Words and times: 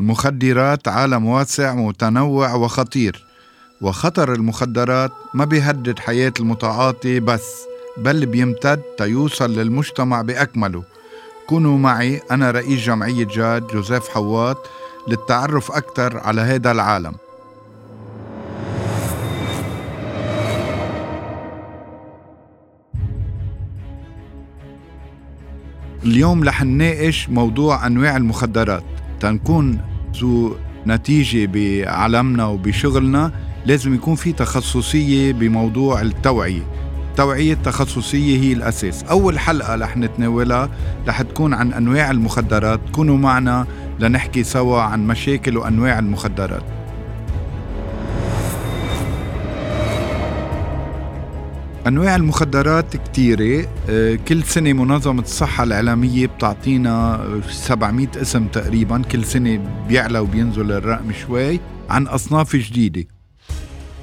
المخدرات 0.00 0.88
عالم 0.88 1.26
واسع 1.26 1.74
متنوع 1.74 2.54
وخطير. 2.54 3.24
وخطر 3.80 4.32
المخدرات 4.32 5.12
ما 5.34 5.44
بيهدد 5.44 5.98
حياة 5.98 6.32
المتعاطي 6.40 7.20
بس 7.20 7.52
بل 7.96 8.26
بيمتد 8.26 8.82
تيوصل 8.98 9.58
للمجتمع 9.58 10.22
بأكمله. 10.22 10.82
كونوا 11.46 11.78
معي 11.78 12.20
أنا 12.30 12.50
رئيس 12.50 12.80
جمعية 12.80 13.24
جاد 13.24 13.66
جوزيف 13.66 14.08
حواط 14.08 14.56
للتعرف 15.08 15.72
أكثر 15.72 16.18
على 16.18 16.40
هذا 16.40 16.70
العالم. 16.70 17.14
اليوم 26.04 26.44
رح 26.44 26.62
نناقش 26.64 27.28
موضوع 27.28 27.86
أنواع 27.86 28.16
المخدرات. 28.16 28.95
تنكون 29.20 29.78
ذو 30.20 30.56
نتيجة 30.86 31.46
بعالمنا 31.46 32.46
وبشغلنا 32.46 33.32
لازم 33.66 33.94
يكون 33.94 34.14
في 34.14 34.32
تخصصية 34.32 35.32
بموضوع 35.32 36.00
التوعية. 36.00 36.62
التوعية 37.10 37.52
التخصصية 37.52 38.40
هي 38.40 38.52
الأساس. 38.52 39.02
أول 39.02 39.38
حلقة 39.38 39.74
رح 39.74 39.96
نتناولها 39.96 40.70
رح 41.08 41.22
تكون 41.22 41.54
عن 41.54 41.72
أنواع 41.72 42.10
المخدرات. 42.10 42.80
كونوا 42.92 43.18
معنا 43.18 43.66
لنحكي 44.00 44.44
سوا 44.44 44.80
عن 44.80 45.06
مشاكل 45.06 45.56
وأنواع 45.56 45.98
المخدرات. 45.98 46.62
أنواع 51.86 52.16
المخدرات 52.16 52.96
كتيرة 52.96 53.68
آه، 53.90 54.14
كل 54.14 54.42
سنة 54.42 54.72
منظمة 54.72 55.22
الصحة 55.22 55.64
العالمية 55.64 56.26
بتعطينا 56.26 57.24
700 57.50 58.08
اسم 58.16 58.46
تقريبا 58.46 59.02
كل 59.02 59.24
سنة 59.24 59.60
بيعلى 59.88 60.18
وبينزل 60.18 60.72
الرقم 60.72 61.12
شوي 61.12 61.60
عن 61.90 62.06
أصناف 62.06 62.56
جديدة. 62.56 63.04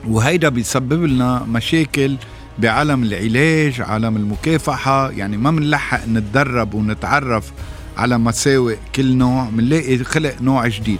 وهيدا 0.07 0.49
بيسبب 0.49 1.03
لنا 1.03 1.43
مشاكل 1.43 2.15
بعالم 2.59 3.03
العلاج 3.03 3.81
عالم 3.81 4.17
المكافحة. 4.17 5.11
يعني 5.11 5.37
ما 5.37 5.51
منلحق 5.51 6.07
نتدرب 6.07 6.73
ونتعرف 6.73 7.51
على 7.97 8.17
مساوئ 8.17 8.75
كل 8.95 9.15
نوع 9.15 9.49
منلاقي 9.49 9.97
خلق 9.97 10.41
نوع 10.41 10.67
جديد. 10.67 10.99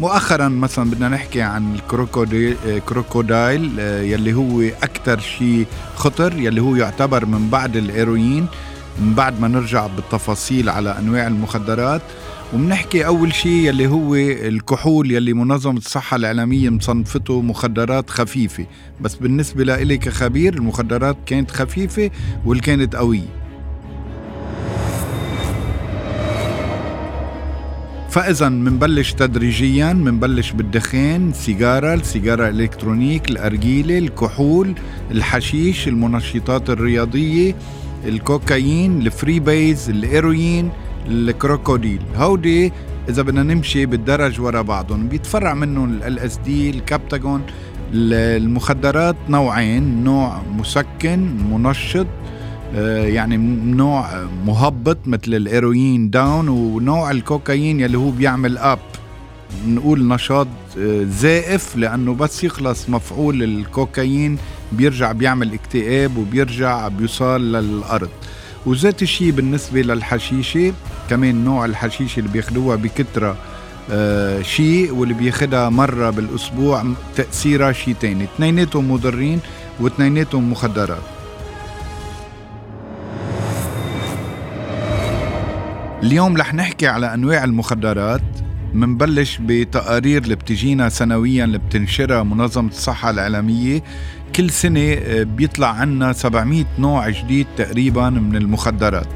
مؤخرا 0.00 0.48
مثلا 0.48 0.90
بدنا 0.90 1.08
نحكي 1.08 1.42
عن 1.42 1.74
الكروكوديل 1.74 2.56
كروكودايل 2.88 3.70
آه، 3.80 4.02
يلي 4.02 4.34
هو 4.34 4.60
أكثر 4.60 5.20
شيء 5.20 5.66
خطر 5.96 6.38
يلي 6.38 6.60
هو 6.60 6.76
يعتبر 6.76 7.26
من 7.26 7.48
بعد 7.50 7.76
الهيروين 7.76 8.46
من 8.98 9.14
بعد 9.14 9.40
ما 9.40 9.48
نرجع 9.48 9.86
بالتفاصيل 9.86 10.68
على 10.68 10.98
أنواع 10.98 11.26
المخدرات. 11.26 12.02
وبنحكي 12.54 13.06
أول 13.06 13.34
شيء 13.34 13.52
يلي 13.52 13.86
هو 13.86 14.14
الكحول 14.14 15.10
يلي 15.10 15.32
منظمة 15.32 15.78
الصحة 15.78 16.16
العالميه 16.16 16.70
مصنفته 16.70 17.40
مخدرات 17.42 18.10
خفيفة. 18.10 18.66
بس 19.00 19.14
بالنسبة 19.14 19.64
لإلي 19.64 19.98
كخبير 19.98 20.54
المخدرات 20.54 21.16
كانت 21.26 21.50
خفيفة 21.50 22.10
واللي 22.44 22.62
كانت 22.62 22.96
قوية. 22.96 23.43
فاذا 28.14 28.48
منبلش 28.48 29.12
تدريجيا 29.12 29.92
منبلش 29.92 30.50
بالدخان 30.52 31.32
سيجارة 31.32 31.94
السيجارة 31.94 32.48
ال 32.48 32.54
électronique 32.54 33.30
الأرجيلة 33.30 33.98
الكحول 33.98 34.74
الحشيش 35.10 35.88
المنشطات 35.88 36.70
الرياضية 36.70 37.54
الكوكايين 38.04 39.00
ال 39.00 39.08
free 39.08 39.40
base 39.40 39.90
الهيروين 39.90 40.70
الكروكوديل. 41.08 42.00
هودي 42.16 42.72
إذا 43.08 43.22
بدنا 43.22 43.42
نمشي 43.42 43.86
بالدرج 43.86 44.40
ورا 44.40 44.62
بعضهم 44.62 45.08
بيتفرع 45.08 45.54
منهم 45.54 46.02
LSD 46.02 46.82
المخدرات 47.94 49.16
نوعين 49.28 50.04
نوع 50.04 50.42
مسكن 50.58 51.36
منشط. 51.52 52.06
يعني 52.82 53.36
نوع 53.76 54.24
مهبط 54.46 54.98
مثل 55.06 55.22
الهيروين 55.34 56.10
down 56.10 56.48
ونوع 56.48 57.10
الكوكايين 57.10 57.80
يلي 57.80 57.98
هو 57.98 58.10
بيعمل 58.10 58.58
up 58.58 58.78
نقول 59.66 60.08
نشاط 60.08 60.46
آه، 60.78 61.04
زائف 61.04 61.76
لأنه 61.76 62.14
بس 62.14 62.44
يخلص 62.44 62.88
مفعول 62.88 63.42
الكوكايين 63.42 64.38
بيرجع 64.72 65.12
بيعمل 65.12 65.52
اكتئاب 65.54 66.16
وبيرجع 66.16 66.88
بيوصل 66.88 67.52
للأرض. 67.52 68.08
وذات 68.66 69.02
الشيء 69.02 69.30
بالنسبة 69.30 69.82
للحشيشة 69.82 70.72
كمان 71.10 71.44
نوع 71.44 71.64
الحشيشة 71.64 72.18
اللي 72.20 72.30
بياخدوها 72.30 72.76
بكترة 72.76 73.36
آه 73.90 74.42
شيء 74.42 74.92
واللي 74.94 75.14
بياخدها 75.14 75.68
مرة 75.68 76.10
بالأسبوع 76.10 76.84
تأثيرها 77.16 77.72
شيء 77.72 77.94
تاني. 78.00 78.24
اثنيناتهم 78.24 78.90
مضرين 78.90 79.40
واثنيناتهم 79.80 80.50
مخدرات. 80.50 81.13
اليوم 86.04 86.36
رح 86.36 86.54
نحكي 86.54 86.86
على 86.86 87.14
أنواع 87.14 87.44
المخدرات. 87.44 88.22
منبلش 88.74 89.38
بتقارير 89.42 90.22
اللي 90.22 90.34
بتجينا 90.34 90.88
سنويا 90.88 91.44
اللي 91.44 91.58
بتنشرها 91.58 92.22
منظمة 92.22 92.68
الصحة 92.68 93.10
العالمية. 93.10 93.82
كل 94.36 94.50
سنة 94.50 94.92
آه، 94.92 95.22
بيطلع 95.22 95.68
عنا 95.68 96.12
700 96.12 96.64
نوع 96.78 97.08
جديد 97.08 97.46
تقريبا 97.56 98.10
من 98.10 98.36
المخدرات. 98.36 99.06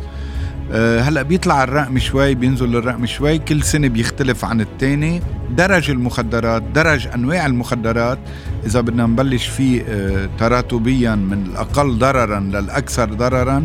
آه، 0.72 1.00
هلأ 1.00 1.22
بيطلع 1.22 1.64
الرقم 1.64 1.98
شوي 1.98 2.34
بينزل 2.34 2.76
الرقم 2.76 3.06
شوي. 3.06 3.38
كل 3.38 3.62
سنة 3.62 3.88
بيختلف 3.88 4.44
عن 4.44 4.60
التاني. 4.60 5.22
درج 5.50 5.90
المخدرات 5.90 6.62
درج 6.62 7.06
أنواع 7.06 7.46
المخدرات. 7.46 8.18
إذا 8.66 8.80
بدنا 8.80 9.06
نبلش 9.06 9.46
فيه 9.46 9.82
آه، 9.88 10.28
تراتبيا 10.38 11.14
من 11.14 11.46
الأقل 11.46 11.98
ضررا 11.98 12.40
للأكثر 12.40 13.14
ضررا 13.14 13.64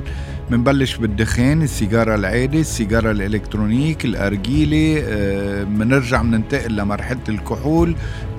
بنبلش 0.52 0.96
بالدخان 0.96 1.62
السيجارة 1.62 2.16
العادي 2.16 2.60
السيجارة 2.60 3.12
الإلكترونيك 3.12 4.06
الأرجيلة 4.06 5.04
آه 5.06 5.64
بننتقل 5.64 6.76
لمرحلة 6.76 7.20
الكحول. 7.30 7.96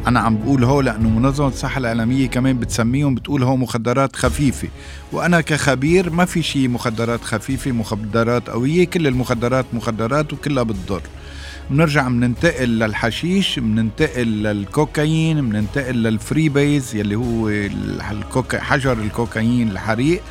أنا 0.06 0.20
عم 0.20 0.38
بقول 0.38 0.64
هو 0.64 0.80
لأنه 0.80 1.08
منظمة 1.08 1.48
الصحة 1.48 1.78
العالمية 1.78 2.28
كمان 2.28 2.58
بتسميهم 2.58 3.14
بتقول 3.14 3.42
هو 3.42 3.56
مخدرات 3.56 4.16
خفيفة. 4.16 4.68
وأنا 5.12 5.40
كخبير 5.40 6.10
ما 6.10 6.24
في 6.24 6.42
شيء 6.42 6.68
مخدرات 6.68 7.20
خفيفة 7.24 7.72
مخدرات 7.72 8.50
قوية 8.50 8.84
كل 8.86 9.06
المخدرات 9.06 9.66
مخدرات 9.72 10.32
وكلها 10.32 10.62
بتضر. 10.62 11.02
بنرجع 11.70 12.08
بننتقل 12.08 12.68
للحشيش 12.68 13.58
بننتقل 13.58 14.26
للكوكايين 14.26 15.48
بننتقل 15.48 15.94
لل 15.94 16.12
free 16.12 16.48
base 16.48 16.94
يلي 16.94 17.14
هو 17.14 17.48
الكوكا 17.48 18.60
حجر 18.60 18.92
الكوكايين 18.92 19.70
الحريق. 19.70 20.22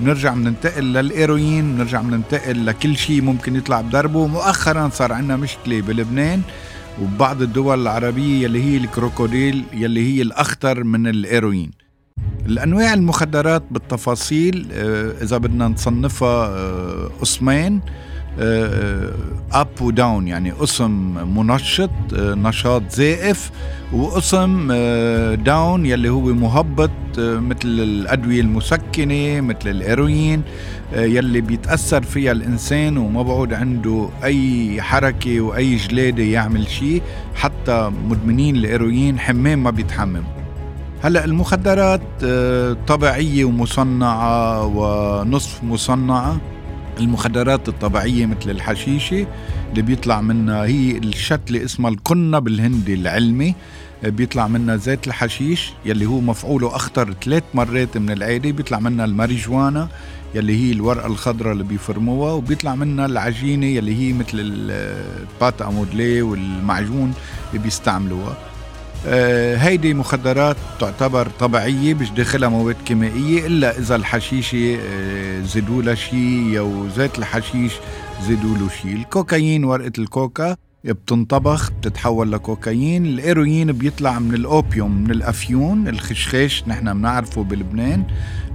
بنرجع 0.00 0.34
بننتقل 0.34 0.84
للهيروين 0.84 1.74
بنرجع 1.74 2.00
بننتقل 2.00 2.66
لكل 2.66 2.96
شيء 2.96 3.22
ممكن 3.22 3.56
يطلع 3.56 3.80
بدربه. 3.80 4.26
مؤخرا 4.26 4.88
صار 4.88 5.12
عندنا 5.12 5.36
مشكلة 5.36 5.80
بلبنان 5.80 6.42
وبعض 7.02 7.42
الدول 7.42 7.82
العربية 7.82 8.44
يلي 8.44 8.62
هي 8.62 8.76
الكروكوديل 8.76 9.64
يلي 9.72 10.14
هي 10.14 10.22
الأخطر 10.22 10.84
من 10.84 11.06
الهيروين. 11.06 11.70
الأنواع 12.46 12.94
المخدرات 12.94 13.62
بالتفاصيل 13.70 14.68
آه، 14.72 15.12
إذا 15.22 15.38
بدنا 15.38 15.68
نصنفها 15.68 16.46
آه، 16.46 17.10
قسمين 17.20 17.80
up 19.52 19.68
و 19.80 19.90
down 19.90 20.28
يعني 20.28 20.50
قسم 20.50 20.90
منشط 21.38 21.90
آه، 22.16 22.34
نشاط 22.34 22.82
زائف 22.90 23.50
وقسم 23.92 24.72
داون 25.34 25.86
يلي 25.86 26.08
هو 26.08 26.20
مهبط 26.20 26.90
آه، 27.18 27.38
مثل 27.38 27.68
الأدوية 27.68 28.40
المسكنة 28.40 29.40
مثل 29.40 29.70
الهيروين 29.70 30.42
آه، 30.94 31.04
يلي 31.04 31.40
بيتأثر 31.40 32.02
فيها 32.02 32.32
الإنسان 32.32 32.96
وما 32.96 33.22
بعود 33.22 33.54
عنده 33.54 34.08
أي 34.24 34.82
حركة 34.82 35.40
وأي 35.40 35.76
جلادة 35.76 36.22
يعمل 36.22 36.68
شيء 36.68 37.02
حتى 37.34 37.90
مدمنين 38.08 38.56
الهيروين 38.56 39.18
حمام 39.18 39.62
ما 39.62 39.70
بيتحمم. 39.70 40.24
هلأ 41.02 41.24
المخدرات 41.24 42.00
طبيعية 42.86 43.44
ومصنعة 43.44 44.66
ونصف 44.66 45.64
مصنعة. 45.64 46.51
المخدرات 47.02 47.68
الطبيعية 47.68 48.26
مثل 48.26 48.50
الحشيشة 48.50 49.26
اللي 49.70 49.82
بيطلع 49.82 50.20
منها 50.20 50.64
هي 50.64 50.98
الشتلة 50.98 51.64
اسمها 51.64 51.90
الكنة 51.90 52.38
بالهندي 52.38 52.94
العلمي. 52.94 53.54
بيطلع 54.04 54.48
منها 54.48 54.76
زيت 54.76 55.06
الحشيش 55.06 55.72
يلي 55.84 56.06
هو 56.06 56.20
مفعوله 56.20 56.76
أخطر 56.76 57.14
ثلاث 57.24 57.42
مرات 57.54 57.96
من 57.96 58.10
العادة. 58.10 58.50
بيطلع 58.50 58.78
منها 58.78 59.04
الماريجوانا 59.04 59.88
يلي 60.34 60.56
هي 60.56 60.72
الورقة 60.72 61.06
الخضراء 61.06 61.52
اللي 61.52 61.64
بيفرموها 61.64 62.32
وبيطلع 62.32 62.74
منها 62.74 63.06
العجينة 63.06 63.66
يلي 63.66 63.94
هي 63.94 64.12
مثل 64.12 64.34
البات 64.34 65.62
أمودلي 65.62 66.22
والمعجون 66.22 67.14
اللي 67.50 67.62
بيستعملوها. 67.62 68.36
هيدي 69.06 69.94
مخدرات 69.94 70.56
تعتبر 70.80 71.28
طبيعية 71.40 71.94
مش 71.94 72.10
داخلها 72.10 72.48
مواد 72.48 72.76
كيميائية 72.86 73.46
إلا 73.46 73.78
إذا 73.78 73.96
الحشيشة 73.96 74.78
آه، 74.80 75.40
زيدوا 75.42 75.82
لها 75.82 75.94
شيء 75.94 76.58
أو 76.58 76.88
زيت 76.88 77.18
الحشيش 77.18 77.72
زيدوا 78.26 78.56
له 78.58 78.68
شيء 78.82 78.92
الكوكايين 78.96 79.64
ورقة 79.64 79.92
الكوكا 79.98 80.56
بتنطبخ 80.84 81.70
بتتحول 81.70 82.32
لكوكايين. 82.32 83.06
الإيروين 83.06 83.72
بيطلع 83.72 84.18
من 84.18 84.34
الأوبيوم 84.34 85.04
من 85.04 85.10
الأفيون 85.10 85.88
الخشخاش 85.88 86.64
نحن 86.66 86.94
بنعرفه 86.94 87.42
بلبنان 87.42 88.04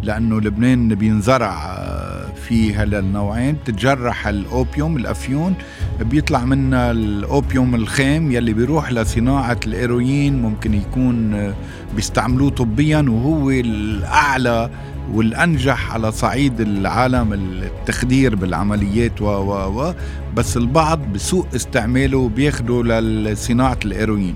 لأنه 0.03 0.41
لبنان 0.41 0.95
بينزرع 0.95 1.65
آه، 1.65 2.33
فيه 2.33 2.83
هذا 2.83 3.00
النوعين. 3.00 3.56
بتتجرح 3.56 4.27
الأوبيوم 4.27 4.97
الأفيون 4.97 5.53
بيطلع 6.01 6.45
منها 6.45 6.91
الأوبيوم 6.91 7.75
الخام 7.75 8.31
يلي 8.31 8.53
بيروح 8.53 8.91
لصناعة 8.91 9.59
الإيروين. 9.65 10.41
ممكن 10.41 10.74
يكون 10.74 11.33
آه، 11.33 11.53
بيستعملوه 11.95 12.50
طبيا 12.50 13.06
وهو 13.09 13.50
الأعلى 13.50 14.69
والأنجح 15.13 15.94
على 15.94 16.12
صعيد 16.12 16.62
العالم 16.62 17.33
التخدير 17.33 18.36
بالعمليات 18.36 19.21
و 19.21 19.25
و 19.25 19.81
و 19.81 19.94
بس 20.36 20.57
البعض 20.57 21.00
بسوء 21.13 21.45
استعماله 21.56 22.18
وبياخده 22.18 22.83
لصناعة 23.01 23.80
الإيروين. 23.86 24.36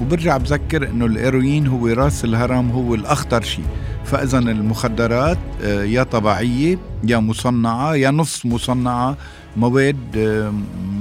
وبرجع 0.00 0.36
بذكر 0.36 0.88
إنه 0.90 1.06
الإيروين 1.06 1.66
هو 1.66 1.86
راس 1.86 2.24
الهرم 2.24 2.70
هو 2.70 2.94
الأخطر 2.94 3.42
شيء. 3.42 3.64
فاذا 4.04 4.38
المخدرات 4.38 5.38
آه، 5.62 5.84
يا 5.84 6.02
طبيعية 6.02 6.78
يا 7.04 7.18
مصنعة 7.18 7.94
يا 7.94 8.10
نص 8.10 8.46
مصنعة 8.46 9.16
مواد 9.56 9.96
آه، 10.16 10.52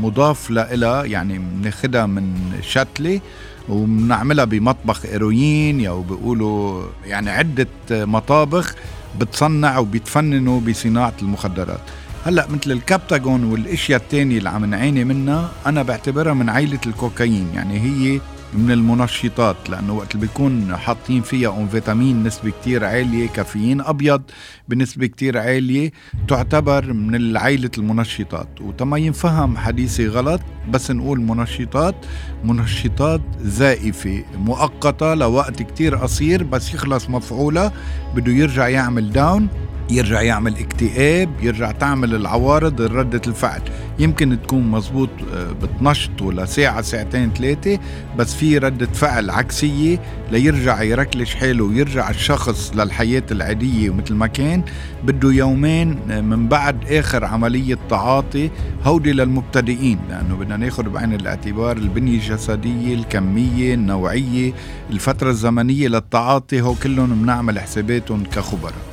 مضاف 0.01 0.51
لها 0.51 1.03
يعني 1.03 1.39
بناخدها 1.39 2.05
من 2.05 2.33
شتلة 2.61 3.21
وبنعملها 3.69 4.45
بمطبخ 4.45 5.05
إيروين 5.05 5.85
أو 5.85 6.01
بيقولوا 6.01 6.83
يعني 7.05 7.29
عدة 7.29 7.67
مطابخ 7.91 8.75
بتصنع 9.19 9.77
وبيتفننوا 9.77 10.61
بصناعة 10.61 11.13
المخدرات. 11.21 11.81
هلأ 12.25 12.47
مثل 12.49 12.71
الكابتاجون 12.71 13.43
والأشياء 13.43 13.99
الثانية 14.01 14.37
اللي 14.37 14.49
عم 14.49 14.65
نعاني 14.65 15.03
منها 15.03 15.51
أنا 15.65 15.83
بعتبرها 15.83 16.33
من 16.33 16.49
عائله 16.49 16.79
الكوكايين 16.87 17.47
يعني 17.53 17.79
هي 17.79 18.19
من 18.53 18.71
المنشطات 18.71 19.69
لأنه 19.69 19.93
وقت 19.93 20.15
اللي 20.15 20.27
بيكون 20.27 20.75
حاطين 20.75 21.21
فيها 21.21 21.57
انفيتامين 21.57 22.23
نسبة 22.23 22.49
كتير 22.61 22.85
عالية 22.85 23.27
كافيين 23.27 23.81
أبيض 23.81 24.21
بنسبة 24.69 25.05
كتير 25.07 25.37
عالية 25.37 25.91
تعتبر 26.27 26.93
من 26.93 27.15
العائله 27.15 27.71
المنشطات. 27.77 28.61
وتما 28.61 28.97
ينفهم 28.97 29.57
حديثي 29.57 30.07
غلط 30.07 30.41
بس 30.69 30.91
نقول 30.91 31.21
منشطات 31.21 31.95
منشطات 32.43 33.21
زائفة 33.41 34.23
مؤقتة 34.37 35.13
لوقت 35.13 35.61
كتير 35.63 35.95
قصير 35.95 36.43
بس 36.43 36.73
يخلص 36.73 37.09
مفعولها 37.09 37.71
بده 38.15 38.31
يرجع 38.31 38.67
يعمل 38.67 39.11
داون 39.11 39.47
يرجع 39.89 40.21
يعمل 40.21 40.57
اكتئاب 40.57 41.29
يرجع 41.41 41.71
تعمل 41.71 42.15
العوارض 42.15 42.81
ردة 42.81 43.21
الفعل. 43.27 43.61
يمكن 43.99 44.41
تكون 44.43 44.71
مزبوط 44.71 45.09
آه، 45.33 45.51
بتنشط 45.51 46.21
ولا 46.21 46.45
ساعة 46.45 46.81
ساعتين 46.81 47.33
ثلاثة 47.33 47.79
بس 48.17 48.33
في 48.35 48.57
ردة 48.57 48.85
فعل 48.85 49.29
عكسية 49.29 50.01
ليرجع 50.31 50.81
يركلش 50.81 51.35
حاله 51.35 51.63
ويرجع 51.63 52.09
الشخص 52.09 52.71
للحياة 52.75 53.23
العادية 53.31 53.89
ومثل 53.89 54.13
ما 54.13 54.27
كان. 54.27 54.63
بده 55.03 55.31
يومين 55.31 55.99
آه، 56.11 56.21
من 56.21 56.47
بعد 56.47 56.91
آخر 56.91 57.25
عملية 57.25 57.77
تعاطي 57.89 58.49
هودي 58.83 59.13
للمبتدئين 59.13 59.99
لأنه 60.09 60.35
بدنا 60.35 60.57
ناخذ 60.57 60.89
بعين 60.89 61.13
الاعتبار 61.13 61.77
البنية 61.77 62.15
الجسدية 62.17 62.95
الكمية 62.95 63.73
النوعية 63.73 64.53
الفترة 64.89 65.29
الزمنية 65.29 65.87
للتعاطي 65.87 66.61
هو 66.61 66.73
كلهم 66.73 67.21
بنعمل 67.21 67.59
حساباتهم 67.59 68.23
كخبراء. 68.23 68.88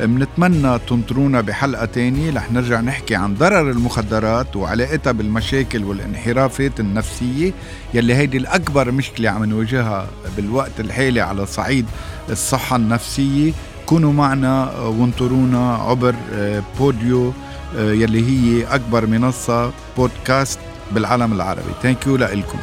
منتمنى 0.00 0.78
تنطرونا 0.78 1.40
بحلقة 1.40 1.84
تانية 1.84 2.32
رح 2.34 2.52
نرجع 2.52 2.80
نحكي 2.80 3.14
عن 3.14 3.34
ضرر 3.34 3.70
المخدرات 3.70 4.56
وعلاقتها 4.56 5.12
بالمشاكل 5.12 5.84
والانحرافات 5.84 6.80
النفسية 6.80 7.52
يلي 7.94 8.14
هيدي 8.14 8.36
الأكبر 8.36 8.90
مشكلة 8.90 9.30
عم 9.30 9.44
نواجهها 9.44 10.06
بالوقت 10.36 10.80
الحالي 10.80 11.20
على 11.20 11.46
صعيد 11.46 11.86
الصحة 12.30 12.76
النفسية. 12.76 13.52
كونوا 13.86 14.12
معنا 14.12 14.72
وانطرونا 14.78 15.74
عبر 15.74 16.14
آه، 16.32 16.62
بوديو 16.78 17.32
آه، 17.76 17.92
يلي 17.92 18.28
هي 18.28 18.64
أكبر 18.64 19.06
منصة 19.06 19.72
بودكاست 19.96 20.58
بالعالم 20.92 21.32
العربي. 21.32 21.72
ثانك 21.82 22.06
يو 22.06 22.16
لكم 22.16 22.58